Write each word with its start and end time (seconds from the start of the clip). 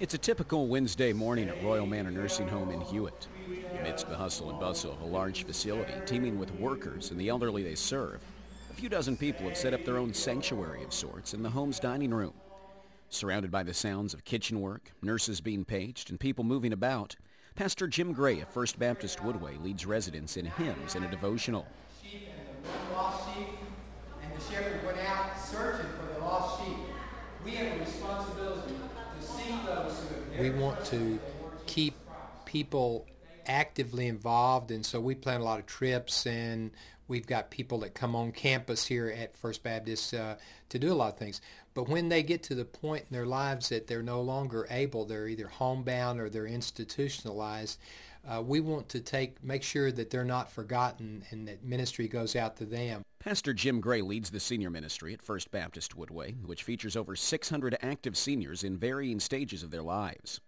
It's 0.00 0.14
a 0.14 0.18
typical 0.18 0.66
Wednesday 0.66 1.12
morning 1.12 1.50
at 1.50 1.62
Royal 1.62 1.84
Manor 1.84 2.10
Nursing 2.10 2.48
Home 2.48 2.70
in 2.70 2.80
Hewitt. 2.80 3.28
Amidst 3.78 4.08
the 4.08 4.16
hustle 4.16 4.50
and 4.50 4.58
bustle 4.58 4.92
of 4.92 5.02
a 5.02 5.04
large 5.04 5.44
facility 5.44 5.92
teeming 6.06 6.38
with 6.38 6.50
workers 6.54 7.10
and 7.10 7.20
the 7.20 7.28
elderly 7.28 7.62
they 7.62 7.74
serve, 7.74 8.20
a 8.70 8.74
few 8.74 8.88
dozen 8.88 9.16
people 9.16 9.46
have 9.46 9.58
set 9.58 9.74
up 9.74 9.84
their 9.84 9.98
own 9.98 10.14
sanctuary 10.14 10.82
of 10.82 10.94
sorts 10.94 11.34
in 11.34 11.42
the 11.42 11.50
home's 11.50 11.78
dining 11.78 12.14
room. 12.14 12.32
Surrounded 13.12 13.50
by 13.50 13.64
the 13.64 13.74
sounds 13.74 14.14
of 14.14 14.24
kitchen 14.24 14.60
work, 14.60 14.92
nurses 15.02 15.40
being 15.40 15.64
paged, 15.64 16.10
and 16.10 16.20
people 16.20 16.44
moving 16.44 16.72
about, 16.72 17.16
Pastor 17.56 17.88
Jim 17.88 18.12
Gray 18.12 18.38
of 18.40 18.48
First 18.48 18.78
Baptist 18.78 19.18
Woodway 19.18 19.60
leads 19.60 19.84
residents 19.84 20.36
in 20.36 20.46
hymns 20.46 20.94
and 20.94 21.04
a 21.04 21.08
devotional. 21.08 21.66
sheep 22.00 22.28
and 22.38 22.64
the 22.64 22.94
lost 22.94 23.34
sheep, 23.34 23.48
and 24.22 24.32
the 24.32 24.40
shepherd 24.44 24.86
went 24.86 24.98
out 24.98 25.36
searching 25.36 25.90
for 25.98 26.14
the 26.14 26.20
lost 26.20 26.64
sheep. 26.64 26.76
We 27.44 27.50
have 27.52 27.76
a 27.76 27.80
responsibility 27.80 28.74
to 29.18 29.66
those 29.66 30.06
who 30.36 30.42
we 30.42 30.50
want 30.50 30.84
to 30.86 31.18
keep 31.66 31.94
people 32.44 33.06
actively 33.46 34.06
involved 34.06 34.70
and 34.70 34.84
so 34.84 35.00
we 35.00 35.14
plan 35.14 35.40
a 35.40 35.44
lot 35.44 35.58
of 35.58 35.66
trips 35.66 36.26
and 36.26 36.70
we've 37.08 37.26
got 37.26 37.50
people 37.50 37.78
that 37.78 37.94
come 37.94 38.14
on 38.14 38.32
campus 38.32 38.86
here 38.86 39.08
at 39.08 39.36
First 39.36 39.62
Baptist 39.62 40.14
uh, 40.14 40.36
to 40.68 40.78
do 40.78 40.92
a 40.92 40.94
lot 40.94 41.12
of 41.12 41.18
things 41.18 41.40
but 41.74 41.88
when 41.88 42.08
they 42.08 42.22
get 42.22 42.42
to 42.44 42.54
the 42.54 42.64
point 42.64 43.04
in 43.08 43.14
their 43.14 43.26
lives 43.26 43.68
that 43.68 43.86
they're 43.86 44.02
no 44.02 44.20
longer 44.20 44.66
able 44.70 45.04
they're 45.04 45.28
either 45.28 45.48
homebound 45.48 46.20
or 46.20 46.28
they're 46.28 46.46
institutionalized 46.46 47.78
uh, 48.28 48.42
we 48.42 48.60
want 48.60 48.88
to 48.88 49.00
take 49.00 49.42
make 49.42 49.62
sure 49.62 49.90
that 49.90 50.10
they're 50.10 50.24
not 50.24 50.50
forgotten 50.50 51.24
and 51.30 51.48
that 51.48 51.64
ministry 51.64 52.08
goes 52.08 52.36
out 52.36 52.56
to 52.56 52.64
them 52.64 53.02
Pastor 53.20 53.52
Jim 53.52 53.82
Gray 53.82 54.00
leads 54.00 54.30
the 54.30 54.40
senior 54.40 54.70
ministry 54.70 55.12
at 55.12 55.20
First 55.20 55.50
Baptist 55.50 55.94
Woodway, 55.94 56.42
which 56.46 56.62
features 56.62 56.96
over 56.96 57.14
600 57.14 57.76
active 57.82 58.16
seniors 58.16 58.64
in 58.64 58.78
varying 58.78 59.20
stages 59.20 59.62
of 59.62 59.70
their 59.70 59.82
lives. 59.82 60.40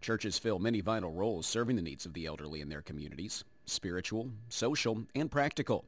Churches 0.00 0.38
fill 0.38 0.58
many 0.58 0.80
vital 0.80 1.12
roles 1.12 1.46
serving 1.46 1.76
the 1.76 1.82
needs 1.82 2.06
of 2.06 2.12
the 2.12 2.26
elderly 2.26 2.60
in 2.60 2.68
their 2.68 2.82
communities, 2.82 3.44
spiritual, 3.64 4.30
social, 4.48 5.04
and 5.14 5.30
practical. 5.30 5.84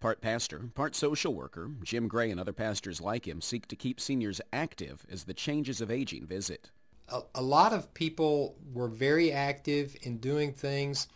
Part 0.00 0.20
pastor, 0.20 0.70
part 0.74 0.94
social 0.94 1.34
worker, 1.34 1.70
Jim 1.82 2.08
Gray 2.08 2.30
and 2.30 2.40
other 2.40 2.52
pastors 2.52 3.00
like 3.00 3.26
him 3.26 3.40
seek 3.40 3.66
to 3.68 3.76
keep 3.76 4.00
seniors 4.00 4.40
active 4.52 5.06
as 5.10 5.24
the 5.24 5.34
changes 5.34 5.80
of 5.80 5.90
aging 5.90 6.26
visit. 6.26 6.70
a, 7.08 7.20
a 7.34 7.42
lot 7.42 7.72
of 7.72 7.92
people 7.94 8.56
were 8.72 8.88
very 8.88 9.32
active 9.32 9.96
in 10.02 10.18
doing 10.18 10.52
things 10.52 11.08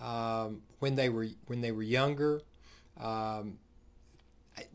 um, 0.00 0.62
when 0.80 0.94
they 0.94 1.08
were 1.08 1.28
when 1.46 1.60
they 1.60 1.72
were 1.72 1.82
younger. 1.82 2.40
Um, 3.00 3.58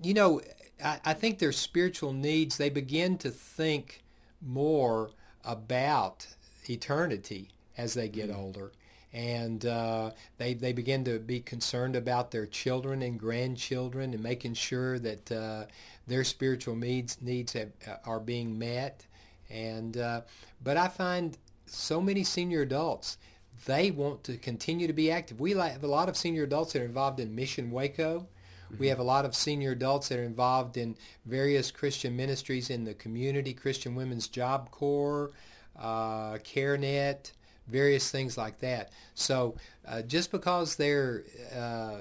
you 0.01 0.13
know, 0.13 0.41
I, 0.83 0.99
I 1.05 1.13
think 1.13 1.39
their 1.39 1.51
spiritual 1.51 2.13
needs 2.13 2.57
they 2.57 2.69
begin 2.69 3.17
to 3.19 3.29
think 3.29 4.03
more 4.41 5.11
about 5.43 6.27
eternity 6.69 7.49
as 7.77 7.93
they 7.93 8.09
get 8.09 8.29
older. 8.29 8.71
And 9.13 9.65
uh, 9.65 10.11
they, 10.37 10.53
they 10.53 10.73
begin 10.73 11.03
to 11.05 11.17
be 11.17 11.39
concerned 11.39 11.95
about 11.95 12.31
their 12.31 12.45
children 12.45 13.01
and 13.01 13.19
grandchildren 13.19 14.13
and 14.13 14.21
making 14.21 14.55
sure 14.55 14.99
that 14.99 15.31
uh, 15.31 15.65
their 16.05 16.23
spiritual 16.23 16.75
needs 16.75 17.17
needs 17.21 17.53
have, 17.53 17.71
are 18.05 18.19
being 18.19 18.59
met. 18.59 19.05
And 19.49 19.97
uh, 19.97 20.21
but 20.63 20.77
I 20.77 20.89
find 20.89 21.37
so 21.65 22.01
many 22.01 22.23
senior 22.23 22.61
adults 22.61 23.17
they 23.65 23.91
want 23.91 24.23
to 24.23 24.37
continue 24.37 24.87
to 24.87 24.93
be 24.93 25.11
active. 25.11 25.39
We 25.39 25.51
have 25.51 25.83
a 25.83 25.87
lot 25.87 26.09
of 26.09 26.17
senior 26.17 26.43
adults 26.43 26.73
that 26.73 26.81
are 26.81 26.85
involved 26.85 27.19
in 27.19 27.35
Mission 27.35 27.71
Waco. 27.71 28.27
We 28.77 28.87
have 28.87 28.99
a 28.99 29.03
lot 29.03 29.23
of 29.23 29.33
senior 29.33 29.71
adults 29.71 30.09
that 30.09 30.19
are 30.19 30.23
involved 30.23 30.75
in 30.75 30.97
various 31.25 31.71
Christian 31.71 32.17
ministries 32.17 32.69
in 32.69 32.83
the 32.83 32.93
community, 32.93 33.53
Christian 33.53 33.95
Women's 33.95 34.27
Job 34.27 34.71
Corps, 34.71 35.31
uh, 35.79 36.33
CareNet, 36.39 37.31
various 37.67 38.09
things 38.11 38.37
like 38.37 38.59
that. 38.59 38.91
So 39.13 39.55
uh, 39.87 40.01
just 40.03 40.31
because 40.31 40.75
they're 40.75 41.23
uh, 41.55 41.99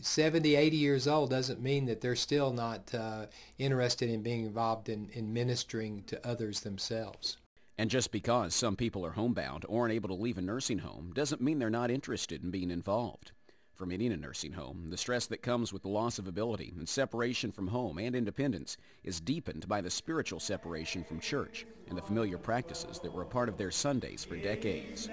70, 0.00 0.54
80 0.54 0.76
years 0.76 1.08
old 1.08 1.30
doesn't 1.30 1.62
mean 1.62 1.86
that 1.86 2.00
they're 2.00 2.16
still 2.16 2.52
not 2.52 2.94
uh, 2.94 3.26
interested 3.58 4.10
in 4.10 4.22
being 4.22 4.44
involved 4.44 4.88
in, 4.88 5.08
in 5.12 5.32
ministering 5.32 6.02
to 6.06 6.26
others 6.26 6.60
themselves. 6.60 7.38
And 7.78 7.90
just 7.90 8.12
because 8.12 8.54
some 8.54 8.76
people 8.76 9.04
are 9.04 9.12
homebound 9.12 9.64
or 9.68 9.86
unable 9.86 10.08
to 10.08 10.14
leave 10.14 10.38
a 10.38 10.42
nursing 10.42 10.78
home 10.78 11.12
doesn't 11.14 11.40
mean 11.40 11.58
they're 11.58 11.70
not 11.70 11.90
interested 11.90 12.44
in 12.44 12.50
being 12.50 12.70
involved. 12.70 13.32
For 13.74 13.86
many 13.86 14.06
in 14.06 14.12
a 14.12 14.16
nursing 14.16 14.52
home, 14.52 14.86
the 14.88 14.96
stress 14.96 15.26
that 15.26 15.42
comes 15.42 15.72
with 15.72 15.82
the 15.82 15.88
loss 15.88 16.20
of 16.20 16.28
ability 16.28 16.72
and 16.78 16.88
separation 16.88 17.50
from 17.50 17.66
home 17.66 17.98
and 17.98 18.14
independence 18.14 18.76
is 19.02 19.20
deepened 19.20 19.66
by 19.66 19.80
the 19.80 19.90
spiritual 19.90 20.38
separation 20.38 21.02
from 21.02 21.18
church 21.18 21.66
and 21.88 21.98
the 21.98 22.02
familiar 22.02 22.38
practices 22.38 23.00
that 23.00 23.12
were 23.12 23.22
a 23.22 23.26
part 23.26 23.48
of 23.48 23.56
their 23.56 23.72
Sundays 23.72 24.22
for 24.22 24.36
decades. 24.36 25.08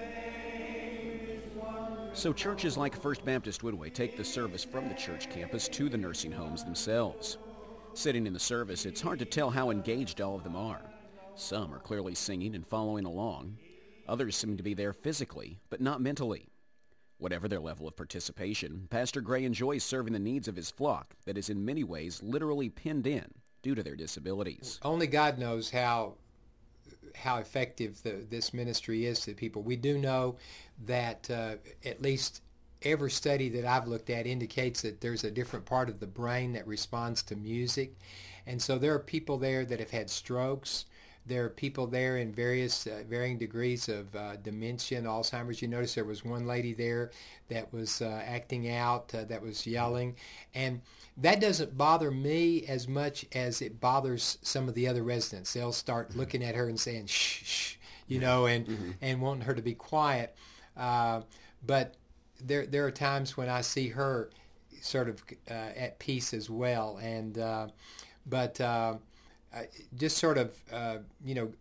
So 2.14 2.34
churches 2.34 2.78
like 2.78 2.96
First 2.96 3.26
Baptist 3.26 3.62
Woodway 3.62 3.92
take 3.92 4.16
the 4.16 4.24
service 4.24 4.64
from 4.64 4.90
the 4.90 4.96
church 4.96 5.28
campus 5.32 5.68
to 5.70 5.90
the 5.90 5.98
nursing 5.98 6.32
homes 6.32 6.64
themselves. 6.64 7.40
Sitting 7.96 8.28
in 8.28 8.34
the 8.34 8.40
service, 8.40 8.86
it's 8.86 9.02
hard 9.02 9.18
to 9.20 9.26
tell 9.26 9.50
how 9.50 9.72
engaged 9.72 10.22
all 10.22 10.36
of 10.36 10.44
them 10.44 10.56
are. 10.56 10.82
Some 11.34 11.74
are 11.74 11.80
clearly 11.80 12.14
singing 12.14 12.54
and 12.54 12.68
following 12.68 13.06
along. 13.06 13.58
Others 14.08 14.36
seem 14.36 14.56
to 14.58 14.64
be 14.64 14.76
there 14.76 14.94
physically, 14.94 15.58
but 15.72 15.82
not 15.82 16.00
mentally. 16.00 16.46
Whatever 17.22 17.48
their 17.48 17.60
level 17.60 17.88
of 17.88 17.96
participation, 17.96 18.88
Pastor 18.90 19.22
Gray 19.22 19.46
enjoys 19.46 19.84
serving 19.84 20.14
the 20.14 20.18
needs 20.18 20.48
of 20.48 20.56
his 20.56 20.72
flock 20.72 21.14
that 21.26 21.38
is 21.38 21.52
in 21.52 21.64
many 21.64 21.84
ways 21.84 22.24
literally 22.24 22.68
pinned 22.68 23.06
in 23.06 23.26
due 23.62 23.76
to 23.76 23.84
their 23.84 23.96
disabilities. 23.96 24.80
Only 24.82 25.06
God 25.06 25.38
knows 25.38 25.70
how 25.70 26.16
how 27.14 27.38
effective 27.38 28.02
the, 28.02 28.26
this 28.28 28.56
ministry 28.56 29.06
is 29.06 29.20
to 29.20 29.36
people. 29.36 29.62
We 29.62 29.76
do 29.76 30.00
know 30.00 30.38
that 30.88 31.30
uh, 31.30 31.58
at 31.86 32.02
least 32.02 32.42
every 32.82 33.12
study 33.12 33.50
that 33.50 33.66
I've 33.66 33.88
looked 33.88 34.10
at 34.10 34.26
indicates 34.26 34.82
that 34.82 35.00
there's 35.00 35.24
a 35.24 35.30
different 35.30 35.66
part 35.66 35.90
of 35.90 36.00
the 36.00 36.08
brain 36.08 36.54
that 36.54 36.66
responds 36.66 37.22
to 37.24 37.36
music. 37.36 37.94
And 38.48 38.60
so 38.60 38.80
there 38.80 38.96
are 38.96 39.00
people 39.00 39.38
there 39.38 39.64
that 39.66 39.80
have 39.80 39.92
had 39.92 40.10
strokes. 40.10 40.86
There 41.26 41.46
are 41.46 41.50
people 41.50 41.88
there 41.88 42.18
in 42.18 42.34
various 42.34 42.88
uh, 42.88 43.04
varying 43.08 43.38
degrees 43.38 43.88
of 43.90 44.16
uh, 44.16 44.38
dementia 44.38 44.98
and 44.98 45.08
Alzheimer's. 45.08 45.62
You 45.62 45.68
notice 45.68 45.94
there 45.94 46.04
was 46.04 46.26
one 46.26 46.48
lady 46.48 46.74
there 46.74 47.12
that 47.50 47.72
was 47.72 48.02
uh, 48.02 48.24
acting 48.26 48.70
out, 48.72 49.14
uh, 49.14 49.26
that 49.26 49.42
was 49.42 49.68
yelling, 49.68 50.16
and 50.56 50.82
that 51.18 51.40
doesn't 51.40 51.78
bother 51.78 52.10
me 52.10 52.66
as 52.68 52.88
much 52.88 53.26
as 53.34 53.62
it 53.62 53.80
bothers 53.80 54.40
some 54.42 54.68
of 54.68 54.74
the 54.74 54.88
other 54.88 55.04
residents. 55.04 55.54
They'll 55.54 55.72
start 55.72 56.16
looking 56.16 56.44
at 56.44 56.56
her 56.56 56.68
and 56.68 56.80
saying 56.80 57.06
shh, 57.08 57.44
shh 57.44 57.76
you 58.08 58.20
know, 58.20 58.46
and 58.48 58.96
and 59.02 59.22
wanting 59.22 59.44
her 59.44 59.54
to 59.54 59.62
be 59.62 59.74
quiet. 59.74 60.36
Uh, 60.76 61.22
but 61.66 61.96
there 62.44 62.66
there 62.66 62.86
are 62.86 62.92
times 62.92 63.38
when 63.38 63.48
I 63.48 63.62
see 63.62 63.90
her 63.90 64.30
sort 64.82 65.08
of 65.08 65.24
uh, 65.50 65.54
at 65.54 66.00
peace 66.00 66.34
as 66.34 66.50
well, 66.50 66.98
and 67.02 67.38
uh, 67.38 67.68
but 68.26 68.60
uh, 69.56 69.64
just 69.96 70.18
sort 70.18 70.38
of 70.38 70.56
uh, 70.72 70.98
you 71.24 71.36
know 71.36 71.52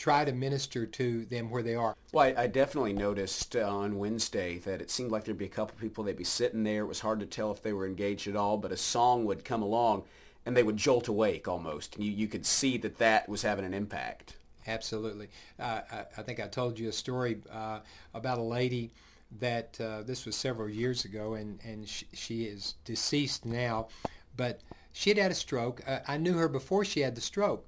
try 0.00 0.24
to 0.24 0.32
minister 0.32 0.86
to 0.86 1.26
them 1.26 1.50
where 1.50 1.62
they 1.62 1.74
are. 1.74 1.94
Well, 2.12 2.24
I, 2.24 2.44
I 2.44 2.46
definitely 2.46 2.94
noticed 2.94 3.54
uh, 3.54 3.68
on 3.68 3.98
Wednesday 3.98 4.56
that 4.60 4.80
it 4.80 4.90
seemed 4.90 5.10
like 5.10 5.24
there'd 5.24 5.36
be 5.36 5.44
a 5.44 5.48
couple 5.48 5.76
people, 5.78 6.02
they'd 6.02 6.16
be 6.16 6.24
sitting 6.24 6.64
there. 6.64 6.84
It 6.84 6.86
was 6.86 7.00
hard 7.00 7.20
to 7.20 7.26
tell 7.26 7.52
if 7.52 7.62
they 7.62 7.74
were 7.74 7.86
engaged 7.86 8.26
at 8.26 8.34
all, 8.34 8.56
but 8.56 8.72
a 8.72 8.78
song 8.78 9.26
would 9.26 9.44
come 9.44 9.60
along 9.60 10.04
and 10.46 10.56
they 10.56 10.62
would 10.62 10.78
jolt 10.78 11.08
awake 11.08 11.46
almost. 11.46 11.96
And 11.96 12.04
you, 12.04 12.12
you 12.12 12.28
could 12.28 12.46
see 12.46 12.78
that 12.78 12.96
that 12.96 13.28
was 13.28 13.42
having 13.42 13.66
an 13.66 13.74
impact. 13.74 14.36
Absolutely. 14.66 15.28
Uh, 15.58 15.82
I, 15.92 16.04
I 16.16 16.22
think 16.22 16.40
I 16.40 16.46
told 16.46 16.78
you 16.78 16.88
a 16.88 16.92
story 16.92 17.42
uh, 17.52 17.80
about 18.14 18.38
a 18.38 18.42
lady 18.42 18.92
that 19.38 19.78
uh, 19.80 20.02
this 20.02 20.24
was 20.24 20.34
several 20.34 20.68
years 20.70 21.04
ago, 21.04 21.34
and, 21.34 21.58
and 21.62 21.86
she, 21.86 22.06
she 22.14 22.44
is 22.44 22.74
deceased 22.86 23.44
now, 23.44 23.88
but 24.34 24.60
she 24.92 25.10
had 25.10 25.18
had 25.18 25.30
a 25.30 25.34
stroke. 25.34 25.80
Uh, 25.86 26.00
I 26.06 26.16
knew 26.16 26.34
her 26.34 26.48
before 26.48 26.84
she 26.84 27.00
had 27.00 27.14
the 27.14 27.20
stroke. 27.20 27.66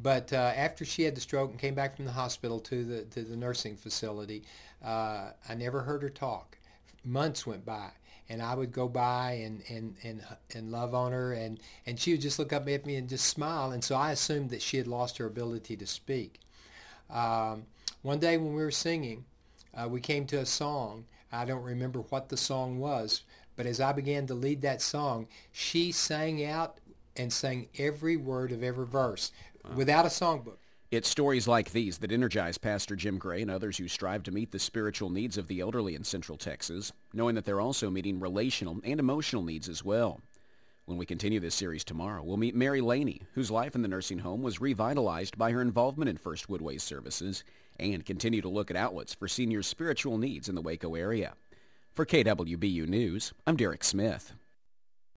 But 0.00 0.32
uh, 0.32 0.36
after 0.36 0.84
she 0.84 1.02
had 1.02 1.16
the 1.16 1.20
stroke 1.20 1.50
and 1.50 1.58
came 1.58 1.74
back 1.74 1.96
from 1.96 2.04
the 2.04 2.12
hospital 2.12 2.60
to 2.60 2.84
the 2.84 3.02
to 3.06 3.22
the 3.22 3.36
nursing 3.36 3.76
facility, 3.76 4.44
uh, 4.84 5.30
I 5.48 5.54
never 5.54 5.82
heard 5.82 6.02
her 6.02 6.10
talk. 6.10 6.56
Months 7.04 7.46
went 7.46 7.64
by, 7.64 7.90
and 8.28 8.40
I 8.40 8.54
would 8.54 8.70
go 8.70 8.88
by 8.88 9.32
and 9.32 9.62
and 9.68 9.96
and 10.04 10.22
and 10.54 10.70
love 10.70 10.94
on 10.94 11.10
her, 11.10 11.32
and 11.32 11.58
and 11.84 11.98
she 11.98 12.12
would 12.12 12.20
just 12.20 12.38
look 12.38 12.52
up 12.52 12.68
at 12.68 12.86
me 12.86 12.94
and 12.94 13.08
just 13.08 13.26
smile. 13.26 13.72
And 13.72 13.82
so 13.82 13.96
I 13.96 14.12
assumed 14.12 14.50
that 14.50 14.62
she 14.62 14.76
had 14.76 14.86
lost 14.86 15.18
her 15.18 15.26
ability 15.26 15.76
to 15.76 15.86
speak. 15.86 16.38
Um, 17.10 17.64
one 18.02 18.20
day 18.20 18.36
when 18.36 18.54
we 18.54 18.62
were 18.62 18.70
singing, 18.70 19.24
uh, 19.74 19.88
we 19.88 20.00
came 20.00 20.26
to 20.26 20.38
a 20.38 20.46
song. 20.46 21.06
I 21.32 21.44
don't 21.44 21.64
remember 21.64 22.00
what 22.02 22.28
the 22.28 22.36
song 22.36 22.78
was, 22.78 23.22
but 23.58 23.66
as 23.66 23.80
I 23.80 23.90
began 23.90 24.24
to 24.28 24.34
lead 24.34 24.62
that 24.62 24.80
song, 24.80 25.26
she 25.50 25.90
sang 25.90 26.44
out 26.44 26.78
and 27.16 27.32
sang 27.32 27.68
every 27.76 28.16
word 28.16 28.52
of 28.52 28.62
every 28.62 28.86
verse 28.86 29.32
without 29.74 30.06
a 30.06 30.08
songbook. 30.08 30.58
It's 30.92 31.08
stories 31.08 31.48
like 31.48 31.72
these 31.72 31.98
that 31.98 32.12
energize 32.12 32.56
Pastor 32.56 32.94
Jim 32.94 33.18
Gray 33.18 33.42
and 33.42 33.50
others 33.50 33.76
who 33.76 33.88
strive 33.88 34.22
to 34.22 34.30
meet 34.30 34.52
the 34.52 34.60
spiritual 34.60 35.10
needs 35.10 35.36
of 35.36 35.48
the 35.48 35.58
elderly 35.58 35.96
in 35.96 36.04
Central 36.04 36.38
Texas, 36.38 36.92
knowing 37.12 37.34
that 37.34 37.44
they're 37.44 37.60
also 37.60 37.90
meeting 37.90 38.20
relational 38.20 38.78
and 38.84 39.00
emotional 39.00 39.42
needs 39.42 39.68
as 39.68 39.84
well. 39.84 40.20
When 40.86 40.96
we 40.96 41.04
continue 41.04 41.40
this 41.40 41.56
series 41.56 41.82
tomorrow, 41.82 42.22
we'll 42.22 42.36
meet 42.36 42.54
Mary 42.54 42.80
Laney, 42.80 43.22
whose 43.34 43.50
life 43.50 43.74
in 43.74 43.82
the 43.82 43.88
nursing 43.88 44.20
home 44.20 44.40
was 44.40 44.60
revitalized 44.60 45.36
by 45.36 45.50
her 45.50 45.62
involvement 45.62 46.08
in 46.08 46.16
First 46.16 46.46
Woodway 46.48 46.80
services, 46.80 47.42
and 47.80 48.06
continue 48.06 48.40
to 48.40 48.48
look 48.48 48.70
at 48.70 48.76
outlets 48.76 49.14
for 49.14 49.26
seniors' 49.26 49.66
spiritual 49.66 50.16
needs 50.16 50.48
in 50.48 50.54
the 50.54 50.62
Waco 50.62 50.94
area. 50.94 51.34
For 51.98 52.06
KWBU 52.06 52.86
News, 52.86 53.32
I'm 53.44 53.56
Derek 53.56 53.82
Smith. 53.82 54.32